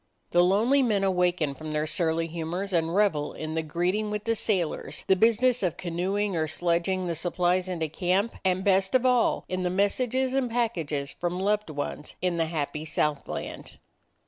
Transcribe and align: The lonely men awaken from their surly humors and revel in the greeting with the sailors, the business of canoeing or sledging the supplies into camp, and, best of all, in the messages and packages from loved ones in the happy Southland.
The 0.31 0.43
lonely 0.43 0.81
men 0.81 1.03
awaken 1.03 1.53
from 1.53 1.73
their 1.73 1.85
surly 1.85 2.25
humors 2.25 2.73
and 2.73 2.95
revel 2.95 3.33
in 3.33 3.53
the 3.53 3.61
greeting 3.61 4.09
with 4.09 4.23
the 4.23 4.33
sailors, 4.33 5.03
the 5.05 5.15
business 5.15 5.61
of 5.61 5.77
canoeing 5.77 6.35
or 6.35 6.47
sledging 6.47 7.05
the 7.05 7.13
supplies 7.13 7.69
into 7.69 7.87
camp, 7.87 8.33
and, 8.43 8.63
best 8.63 8.95
of 8.95 9.05
all, 9.05 9.45
in 9.47 9.61
the 9.61 9.69
messages 9.69 10.33
and 10.33 10.49
packages 10.49 11.11
from 11.13 11.39
loved 11.39 11.69
ones 11.69 12.15
in 12.19 12.37
the 12.37 12.47
happy 12.47 12.83
Southland. 12.83 13.77